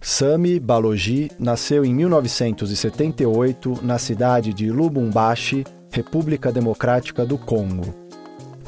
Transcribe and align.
Sami 0.00 0.60
Balogi 0.60 1.30
nasceu 1.38 1.84
em 1.84 1.94
1978 1.94 3.80
na 3.82 3.98
cidade 3.98 4.52
de 4.52 4.70
Lubumbashi, 4.70 5.64
República 5.90 6.52
Democrática 6.52 7.24
do 7.24 7.38
Congo. 7.38 7.94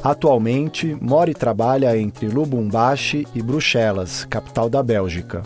Atualmente, 0.03 0.97
mora 1.01 1.29
e 1.29 1.33
trabalha 1.33 1.97
entre 1.97 2.27
Lubumbashi 2.27 3.27
e 3.35 3.41
Bruxelas, 3.41 4.25
capital 4.25 4.69
da 4.69 4.81
Bélgica. 4.81 5.43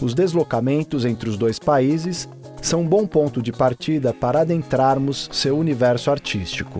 Os 0.00 0.14
deslocamentos 0.14 1.04
entre 1.04 1.28
os 1.28 1.36
dois 1.36 1.58
países 1.58 2.28
são 2.62 2.82
um 2.82 2.86
bom 2.86 3.06
ponto 3.06 3.42
de 3.42 3.52
partida 3.52 4.12
para 4.12 4.40
adentrarmos 4.40 5.28
seu 5.32 5.58
universo 5.58 6.10
artístico. 6.10 6.78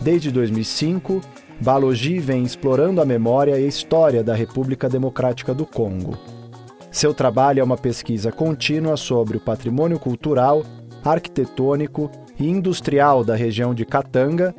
Desde 0.00 0.30
2005, 0.30 1.20
Balogi 1.60 2.18
vem 2.18 2.44
explorando 2.44 3.00
a 3.00 3.04
memória 3.04 3.58
e 3.58 3.64
a 3.64 3.68
história 3.68 4.24
da 4.24 4.34
República 4.34 4.88
Democrática 4.88 5.52
do 5.52 5.66
Congo. 5.66 6.16
Seu 6.90 7.14
trabalho 7.14 7.60
é 7.60 7.64
uma 7.64 7.76
pesquisa 7.76 8.32
contínua 8.32 8.96
sobre 8.96 9.36
o 9.36 9.40
patrimônio 9.40 9.98
cultural, 9.98 10.64
arquitetônico 11.04 12.10
e 12.38 12.48
industrial 12.48 13.22
da 13.22 13.36
região 13.36 13.72
de 13.72 13.84
Katanga, 13.84 14.52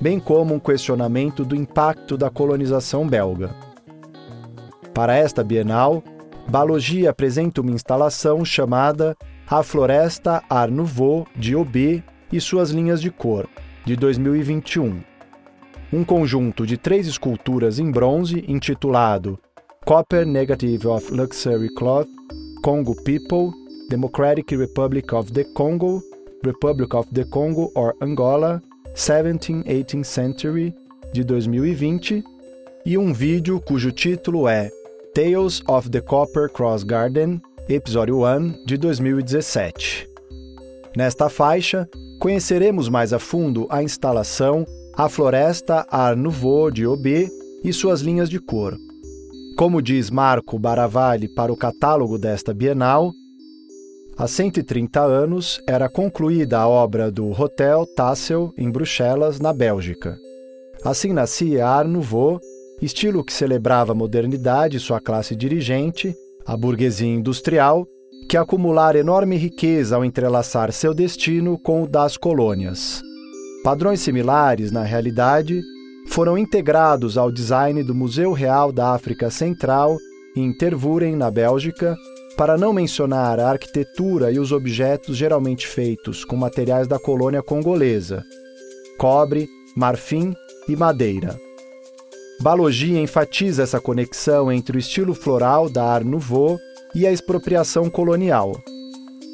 bem 0.00 0.18
como 0.18 0.54
um 0.54 0.58
questionamento 0.58 1.44
do 1.44 1.54
impacto 1.54 2.16
da 2.16 2.30
colonização 2.30 3.06
belga. 3.06 3.54
Para 4.94 5.14
esta 5.14 5.44
Bienal, 5.44 6.02
Balogi 6.48 7.06
apresenta 7.06 7.60
uma 7.60 7.72
instalação 7.72 8.44
chamada 8.44 9.14
A 9.46 9.62
Floresta 9.62 10.42
Art 10.48 10.72
Nouveau 10.72 11.26
de 11.36 11.54
Obé 11.54 12.02
e 12.32 12.40
suas 12.40 12.70
linhas 12.70 13.00
de 13.00 13.10
cor, 13.10 13.46
de 13.84 13.94
2021. 13.94 15.02
Um 15.92 16.02
conjunto 16.02 16.66
de 16.66 16.78
três 16.78 17.06
esculturas 17.06 17.78
em 17.78 17.90
bronze 17.90 18.42
intitulado 18.48 19.38
Copper 19.86 20.24
Negative 20.24 20.86
of 20.86 21.10
Luxury 21.10 21.68
Cloth, 21.68 22.08
Congo 22.62 22.94
People, 23.04 23.52
Democratic 23.90 24.50
Republic 24.52 25.12
of 25.12 25.34
the 25.34 25.44
Congo, 25.54 26.02
Republic 26.42 26.94
of 26.94 27.06
the 27.12 27.22
Congo 27.26 27.70
or 27.74 27.94
Angola, 28.00 28.62
17th-18th 28.94 30.04
Century, 30.06 30.74
de 31.12 31.22
2020, 31.22 32.24
e 32.86 32.96
um 32.96 33.12
vídeo 33.12 33.60
cujo 33.60 33.92
título 33.92 34.48
é 34.48 34.70
Tales 35.14 35.62
of 35.68 35.90
the 35.90 36.00
Copper 36.00 36.48
Cross 36.48 36.82
Garden, 36.82 37.42
episódio 37.68 38.24
1, 38.24 38.64
de 38.64 38.78
2017. 38.78 40.08
Nesta 40.96 41.28
faixa, 41.28 41.86
conheceremos 42.18 42.88
mais 42.88 43.12
a 43.12 43.18
fundo 43.18 43.66
a 43.68 43.82
instalação 43.82 44.64
A 44.96 45.10
Floresta 45.10 45.86
Art 45.90 46.16
Nouveau 46.16 46.70
de 46.70 46.86
Obé 46.86 47.28
e 47.62 47.70
suas 47.70 48.00
linhas 48.00 48.30
de 48.30 48.40
cor. 48.40 48.78
Como 49.56 49.80
diz 49.80 50.10
Marco 50.10 50.58
Baravalli 50.58 51.28
para 51.28 51.52
o 51.52 51.56
catálogo 51.56 52.18
desta 52.18 52.52
Bienal, 52.52 53.12
há 54.18 54.26
130 54.26 55.00
anos 55.00 55.60
era 55.68 55.88
concluída 55.88 56.58
a 56.58 56.68
obra 56.68 57.08
do 57.08 57.30
Hotel 57.30 57.86
Tassel 57.94 58.52
em 58.58 58.68
Bruxelas, 58.68 59.38
na 59.38 59.52
Bélgica. 59.52 60.18
Assim 60.84 61.12
nascia 61.12 61.68
Art 61.68 61.88
Nouveau, 61.88 62.40
estilo 62.82 63.22
que 63.22 63.32
celebrava 63.32 63.92
a 63.92 63.94
modernidade 63.94 64.76
e 64.76 64.80
sua 64.80 65.00
classe 65.00 65.36
dirigente, 65.36 66.12
a 66.44 66.56
burguesia 66.56 67.14
industrial, 67.14 67.86
que 68.28 68.36
acumulara 68.36 68.98
enorme 68.98 69.36
riqueza 69.36 69.94
ao 69.94 70.04
entrelaçar 70.04 70.72
seu 70.72 70.92
destino 70.92 71.56
com 71.60 71.84
o 71.84 71.88
das 71.88 72.16
colônias. 72.16 73.00
Padrões 73.62 74.00
similares, 74.00 74.72
na 74.72 74.82
realidade, 74.82 75.62
foram 76.06 76.38
integrados 76.38 77.18
ao 77.18 77.30
design 77.30 77.82
do 77.82 77.94
Museu 77.94 78.32
Real 78.32 78.70
da 78.70 78.92
África 78.92 79.30
Central, 79.30 79.98
em 80.36 80.52
Tervuren, 80.52 81.16
na 81.16 81.30
Bélgica, 81.30 81.96
para 82.36 82.56
não 82.56 82.72
mencionar 82.72 83.38
a 83.38 83.50
arquitetura 83.50 84.32
e 84.32 84.38
os 84.38 84.52
objetos 84.52 85.16
geralmente 85.16 85.66
feitos 85.66 86.24
com 86.24 86.36
materiais 86.36 86.86
da 86.86 86.98
colônia 86.98 87.42
congolesa: 87.42 88.24
cobre, 88.98 89.48
marfim 89.76 90.34
e 90.68 90.76
madeira. 90.76 91.38
Balogi 92.40 92.96
enfatiza 92.96 93.62
essa 93.62 93.80
conexão 93.80 94.50
entre 94.50 94.76
o 94.76 94.80
estilo 94.80 95.14
floral 95.14 95.68
da 95.70 95.84
Art 95.84 96.04
Nouveau 96.04 96.58
e 96.94 97.06
a 97.06 97.12
expropriação 97.12 97.88
colonial. 97.88 98.60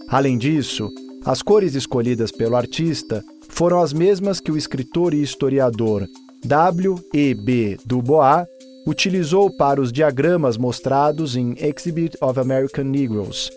Além 0.08 0.37
disso, 0.37 0.91
as 1.25 1.42
cores 1.42 1.75
escolhidas 1.75 2.31
pelo 2.31 2.56
artista 2.56 3.22
foram 3.48 3.81
as 3.81 3.92
mesmas 3.92 4.41
que 4.41 4.52
o 4.52 4.56
escritor 4.56 5.14
e 5.14 5.22
historiador 5.22 6.06
W. 6.44 6.94
E. 7.12 7.34
B. 7.34 7.78
Dubois 7.84 8.46
utilizou 8.86 9.50
para 9.50 9.80
os 9.80 9.92
diagramas 9.92 10.56
mostrados 10.56 11.36
em 11.36 11.54
Exhibit 11.58 12.16
of 12.20 12.40
American 12.40 12.84
Negroes, 12.84 13.50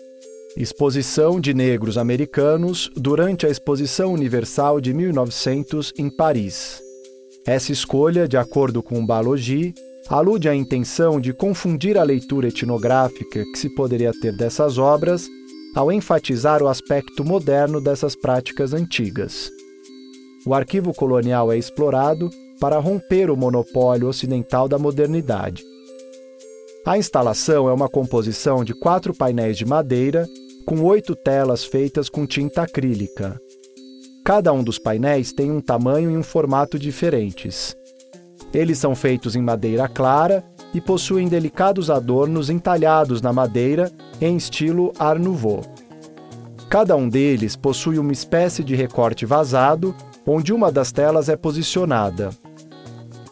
Exposição 0.56 1.40
de 1.40 1.54
Negros 1.54 1.96
Americanos 1.96 2.90
durante 2.94 3.46
a 3.46 3.50
Exposição 3.50 4.12
Universal 4.12 4.80
de 4.80 4.92
1900 4.92 5.94
em 5.98 6.10
Paris. 6.10 6.80
Essa 7.46 7.72
escolha, 7.72 8.28
de 8.28 8.36
acordo 8.36 8.82
com 8.82 9.04
Balogi, 9.04 9.74
alude 10.08 10.48
à 10.48 10.54
intenção 10.54 11.18
de 11.18 11.32
confundir 11.32 11.96
a 11.96 12.02
leitura 12.02 12.48
etnográfica 12.48 13.42
que 13.44 13.58
se 13.58 13.74
poderia 13.74 14.12
ter 14.12 14.36
dessas 14.36 14.76
obras 14.76 15.26
ao 15.74 15.90
enfatizar 15.90 16.62
o 16.62 16.68
aspecto 16.68 17.24
moderno 17.24 17.80
dessas 17.80 18.14
práticas 18.14 18.74
antigas. 18.74 19.50
O 20.46 20.54
arquivo 20.54 20.92
colonial 20.92 21.50
é 21.50 21.58
explorado 21.58 22.30
para 22.60 22.78
romper 22.78 23.30
o 23.30 23.36
monopólio 23.36 24.08
ocidental 24.08 24.68
da 24.68 24.78
modernidade. 24.78 25.62
A 26.86 26.98
instalação 26.98 27.68
é 27.68 27.72
uma 27.72 27.88
composição 27.88 28.62
de 28.62 28.74
quatro 28.74 29.14
painéis 29.14 29.56
de 29.56 29.64
madeira 29.64 30.28
com 30.66 30.82
oito 30.82 31.16
telas 31.16 31.64
feitas 31.64 32.08
com 32.08 32.26
tinta 32.26 32.62
acrílica. 32.62 33.40
Cada 34.24 34.52
um 34.52 34.62
dos 34.62 34.78
painéis 34.78 35.32
tem 35.32 35.50
um 35.50 35.60
tamanho 35.60 36.10
e 36.10 36.16
um 36.16 36.22
formato 36.22 36.78
diferentes. 36.78 37.76
Eles 38.52 38.78
são 38.78 38.94
feitos 38.94 39.34
em 39.34 39.42
madeira 39.42 39.88
clara 39.88 40.44
e 40.72 40.80
possuem 40.80 41.28
delicados 41.28 41.90
adornos 41.90 42.50
entalhados 42.50 43.20
na 43.20 43.32
madeira 43.32 43.90
em 44.20 44.36
estilo 44.36 44.92
Art 44.98 45.20
Nouveau. 45.20 45.62
Cada 46.68 46.96
um 46.96 47.08
deles 47.08 47.56
possui 47.56 47.98
uma 47.98 48.12
espécie 48.12 48.64
de 48.64 48.74
recorte 48.74 49.24
vazado, 49.24 49.94
onde 50.26 50.52
uma 50.52 50.72
das 50.72 50.90
telas 50.90 51.28
é 51.28 51.36
posicionada. 51.36 52.30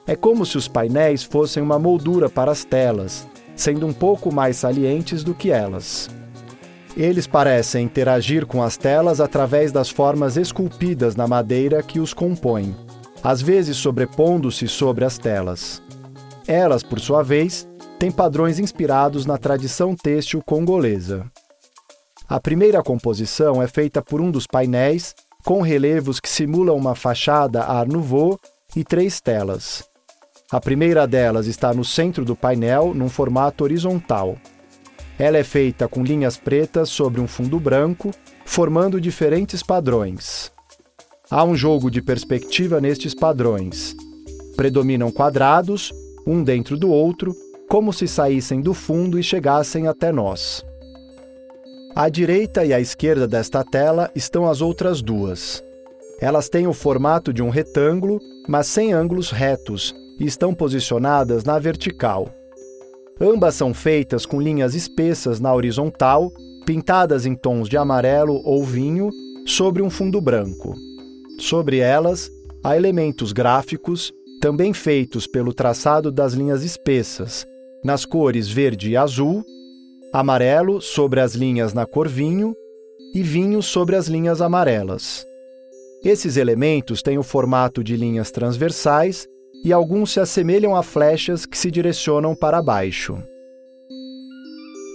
É 0.07 0.17
como 0.17 0.45
se 0.45 0.57
os 0.57 0.69
painéis 0.69 1.23
fossem 1.23 1.63
uma 1.63 1.79
moldura 1.79 2.29
para 2.29 2.51
as 2.51 2.65
telas, 2.65 3.27
sendo 3.55 3.87
um 3.87 3.93
pouco 3.93 4.33
mais 4.33 4.57
salientes 4.57 5.23
do 5.23 5.35
que 5.35 5.51
elas. 5.51 6.11
Eles 6.97 7.27
parecem 7.27 7.85
interagir 7.85 8.47
com 8.47 8.63
as 8.63 8.77
telas 8.77 9.21
através 9.21 9.73
das 9.73 9.89
formas 9.89 10.37
esculpidas 10.37 11.17
na 11.17 11.27
madeira 11.27 11.83
que 11.83 12.01
os 12.01 12.13
compõem 12.13 12.75
às 13.23 13.41
vezes 13.41 13.77
sobrepondo-se 13.77 14.67
sobre 14.67 15.05
as 15.05 15.17
telas. 15.17 15.81
Elas, 16.47 16.83
por 16.83 16.99
sua 16.99 17.23
vez, 17.23 17.69
têm 17.99 18.11
padrões 18.11 18.59
inspirados 18.59 19.25
na 19.25 19.39
tradição 19.39 19.95
têxtil 19.95 20.43
congolesa. 20.45 21.25
A 22.29 22.41
primeira 22.41 22.83
composição 22.83 23.63
é 23.63 23.69
feita 23.69 24.03
por 24.03 24.21
um 24.21 24.31
dos 24.31 24.47
painéis, 24.47 25.15
com 25.45 25.61
relevos 25.61 26.19
que 26.19 26.29
simulam 26.29 26.77
uma 26.77 26.95
fachada 26.95 27.63
Art 27.63 27.89
Nouveau 27.89 28.39
e 28.75 28.83
três 28.83 29.21
telas. 29.21 29.92
A 30.53 30.61
primeira 30.61 31.07
delas 31.07 31.47
está 31.47 31.73
no 31.73 31.83
centro 31.83 32.27
do 32.27 32.37
painel, 32.37 32.93
num 32.93 33.09
formato 33.09 33.65
horizontal. 33.65 34.37
Ela 35.19 35.39
é 35.39 35.43
feita 35.43 35.89
com 35.89 36.05
linhas 36.05 36.37
pretas 36.37 36.91
sobre 36.91 37.23
um 37.23 37.27
fundo 37.27 37.59
branco, 37.59 38.11
formando 38.45 39.01
diferentes 39.01 39.63
padrões. 39.63 40.53
Há 41.31 41.43
um 41.43 41.57
jogo 41.57 41.91
de 41.91 42.03
perspectiva 42.03 42.83
nestes 42.83 43.15
padrões. 43.15 43.97
Predominam 44.55 45.11
quadrados, 45.11 45.91
um 46.27 46.45
dentro 46.45 46.77
do 46.77 46.91
outro, 46.91 47.35
como 47.67 47.91
se 47.91 48.07
saíssem 48.07 48.61
do 48.61 48.75
fundo 48.75 49.19
e 49.19 49.23
chegassem 49.23 49.89
até 49.89 50.13
nós. 50.13 50.63
À 51.95 52.11
direita 52.11 52.63
e 52.63 52.75
à 52.75 52.81
esquerda 52.81 53.27
desta 53.27 53.65
tela 53.65 54.11
estão 54.15 54.47
as 54.47 54.61
outras 54.61 55.01
duas. 55.01 55.65
Elas 56.21 56.51
têm 56.51 56.67
o 56.67 56.75
formato 56.75 57.33
de 57.33 57.43
um 57.43 57.49
retângulo, 57.49 58.21
mas 58.47 58.67
sem 58.67 58.93
ângulos 58.93 59.31
retos, 59.31 59.95
e 60.23 60.27
estão 60.27 60.55
posicionadas 60.55 61.43
na 61.43 61.59
vertical. 61.59 62.33
Ambas 63.21 63.57
são 63.57 63.75
feitas 63.75 64.25
com 64.25 64.41
linhas 64.41 64.73
espessas 64.73 65.41
na 65.41 65.53
horizontal, 65.53 66.33
pintadas 66.65 67.27
em 67.27 67.35
tons 67.35 67.69
de 67.69 67.77
amarelo 67.77 68.41
ou 68.45 68.65
vinho, 68.65 69.11
sobre 69.45 69.83
um 69.83 69.91
fundo 69.91 70.21
branco. 70.21 70.77
Sobre 71.41 71.79
elas, 71.79 72.31
há 72.63 72.77
elementos 72.77 73.33
gráficos, 73.33 74.13
também 74.41 74.73
feitos 74.73 75.27
pelo 75.27 75.53
traçado 75.53 76.13
das 76.13 76.35
linhas 76.35 76.63
espessas, 76.63 77.45
nas 77.85 78.05
cores 78.05 78.49
verde 78.49 78.91
e 78.91 78.97
azul, 78.97 79.45
amarelo 80.13 80.81
sobre 80.81 81.19
as 81.19 81.35
linhas 81.35 81.75
na 81.75 81.85
cor 81.85 82.09
vinho 82.09 82.55
e 83.13 83.25
vinho 83.25 83.61
sobre 83.61 83.97
as 83.97 84.07
linhas 84.07 84.41
amarelas. 84.41 85.27
Esses 86.05 86.37
elementos 86.37 87.03
têm 87.03 87.19
o 87.19 87.25
formato 87.25 87.83
de 87.83 87.97
linhas 87.97 88.31
transversais 88.31 89.29
e 89.65 89.73
alguns 89.73 90.13
se 90.13 90.21
assemelham 90.21 90.75
a 90.75 90.83
flechas 90.83 91.47
que 91.47 91.57
se 91.57 91.71
direcionam 91.71 92.35
para 92.35 92.63
baixo. 92.63 93.23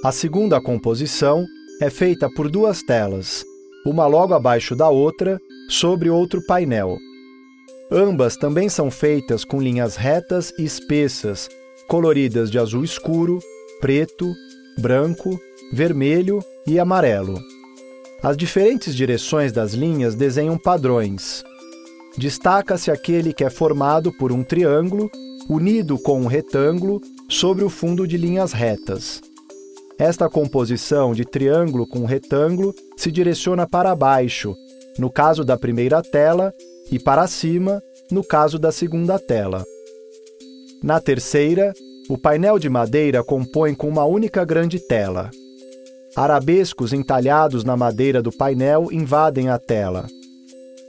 A 0.03 0.11
segunda 0.11 0.61
composição 0.61 1.45
é 1.81 1.89
feita 1.89 2.29
por 2.35 2.49
duas 2.49 2.81
telas, 2.83 3.43
uma 3.85 4.05
logo 4.07 4.33
abaixo 4.33 4.75
da 4.75 4.89
outra, 4.89 5.39
sobre 5.69 6.09
outro 6.09 6.41
painel. 6.45 6.97
Ambas 7.91 8.35
também 8.35 8.67
são 8.67 8.91
feitas 8.91 9.45
com 9.45 9.61
linhas 9.61 9.95
retas 9.95 10.53
e 10.57 10.63
espessas, 10.65 11.49
coloridas 11.87 12.51
de 12.51 12.59
azul 12.59 12.83
escuro, 12.83 13.39
preto, 13.79 14.33
branco, 14.77 15.39
vermelho 15.71 16.39
e 16.65 16.79
amarelo. 16.79 17.39
As 18.21 18.35
diferentes 18.35 18.95
direções 18.95 19.51
das 19.51 19.73
linhas 19.73 20.15
desenham 20.15 20.57
padrões. 20.57 21.43
Destaca-se 22.17 22.89
aquele 22.89 23.31
que 23.31 23.43
é 23.43 23.49
formado 23.49 24.11
por 24.11 24.31
um 24.31 24.43
triângulo 24.43 25.09
unido 25.47 25.99
com 25.99 26.19
um 26.21 26.25
retângulo 26.25 26.99
sobre 27.29 27.63
o 27.63 27.69
fundo 27.69 28.07
de 28.07 28.17
linhas 28.17 28.51
retas. 28.51 29.21
Esta 29.99 30.29
composição 30.29 31.13
de 31.13 31.23
triângulo 31.23 31.87
com 31.87 32.05
retângulo 32.05 32.73
se 32.95 33.11
direciona 33.11 33.67
para 33.67 33.95
baixo, 33.95 34.55
no 34.97 35.11
caso 35.11 35.43
da 35.43 35.57
primeira 35.57 36.01
tela, 36.01 36.53
e 36.91 36.99
para 36.99 37.27
cima, 37.27 37.81
no 38.11 38.23
caso 38.23 38.57
da 38.57 38.71
segunda 38.71 39.19
tela. 39.19 39.63
Na 40.81 40.99
terceira, 40.99 41.73
o 42.09 42.17
painel 42.17 42.57
de 42.57 42.69
madeira 42.69 43.23
compõe 43.23 43.75
com 43.75 43.87
uma 43.87 44.05
única 44.05 44.45
grande 44.45 44.79
tela. 44.79 45.29
Arabescos 46.15 46.93
entalhados 46.93 47.63
na 47.63 47.75
madeira 47.77 48.21
do 48.21 48.31
painel 48.31 48.87
invadem 48.91 49.49
a 49.49 49.59
tela. 49.59 50.07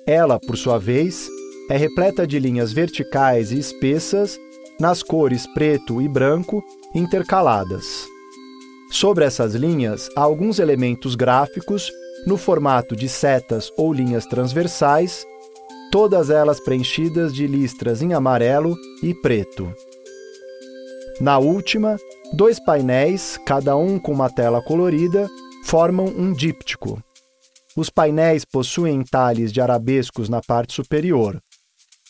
Ela, 0.08 0.40
por 0.40 0.56
sua 0.56 0.78
vez, 0.78 1.28
é 1.68 1.76
repleta 1.76 2.26
de 2.26 2.38
linhas 2.38 2.72
verticais 2.72 3.52
e 3.52 3.58
espessas 3.58 4.40
nas 4.80 5.02
cores 5.02 5.46
preto 5.48 6.00
e 6.00 6.08
branco 6.08 6.64
intercaladas. 6.94 8.06
Sobre 8.90 9.26
essas 9.26 9.54
linhas 9.54 10.08
há 10.16 10.22
alguns 10.22 10.58
elementos 10.58 11.14
gráficos 11.14 11.92
no 12.26 12.38
formato 12.38 12.96
de 12.96 13.06
setas 13.06 13.70
ou 13.76 13.92
linhas 13.92 14.24
transversais, 14.24 15.26
todas 15.92 16.30
elas 16.30 16.58
preenchidas 16.58 17.34
de 17.34 17.46
listras 17.46 18.00
em 18.00 18.14
amarelo 18.14 18.74
e 19.02 19.12
preto. 19.12 19.70
Na 21.20 21.36
última, 21.36 21.98
dois 22.32 22.58
painéis, 22.58 23.38
cada 23.44 23.76
um 23.76 23.98
com 23.98 24.12
uma 24.12 24.30
tela 24.30 24.62
colorida, 24.62 25.28
formam 25.64 26.06
um 26.06 26.32
díptico. 26.32 26.98
Os 27.78 27.88
painéis 27.88 28.44
possuem 28.44 28.96
entalhes 28.96 29.52
de 29.52 29.60
arabescos 29.60 30.28
na 30.28 30.40
parte 30.40 30.72
superior. 30.72 31.40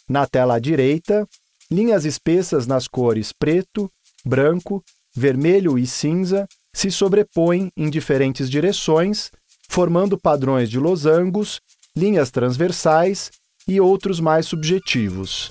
Na 0.08 0.26
tela 0.26 0.54
à 0.54 0.58
direita, 0.58 1.28
linhas 1.70 2.06
espessas 2.06 2.66
nas 2.66 2.88
cores 2.88 3.34
preto, 3.38 3.86
branco, 4.24 4.82
vermelho 5.14 5.78
e 5.78 5.86
cinza 5.86 6.48
se 6.72 6.90
sobrepõem 6.90 7.70
em 7.76 7.90
diferentes 7.90 8.48
direções, 8.48 9.30
formando 9.68 10.18
padrões 10.18 10.70
de 10.70 10.78
losangos, 10.78 11.60
linhas 11.94 12.30
transversais 12.30 13.30
e 13.68 13.78
outros 13.78 14.20
mais 14.20 14.46
subjetivos. 14.46 15.50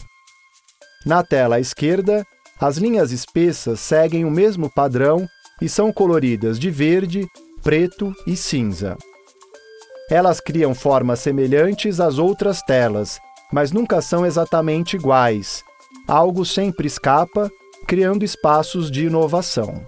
Na 1.05 1.21
tela 1.21 1.57
à 1.57 1.59
esquerda, 1.59 2.25
as 2.59 2.77
linhas 2.77 3.11
espessas 3.11 3.79
seguem 3.79 4.25
o 4.25 4.31
mesmo 4.31 4.67
padrão 4.73 5.27
e 5.61 5.69
são 5.69 5.93
coloridas 5.93 6.57
de 6.57 6.71
verde, 6.71 7.27
preto 7.61 8.15
e 8.25 8.35
cinza. 8.35 8.97
Elas 10.09 10.39
criam 10.39 10.73
formas 10.73 11.19
semelhantes 11.19 11.99
às 11.99 12.17
outras 12.17 12.61
telas, 12.61 13.19
mas 13.51 13.73
nunca 13.73 14.01
são 14.01 14.25
exatamente 14.25 14.95
iguais. 14.95 15.65
Algo 16.07 16.45
sempre 16.45 16.87
escapa, 16.87 17.51
criando 17.85 18.23
espaços 18.23 18.89
de 18.89 19.05
inovação. 19.05 19.85